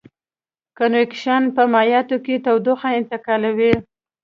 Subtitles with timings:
[0.77, 3.73] کنویکشن په مایعاتو کې تودوخه انتقالوي.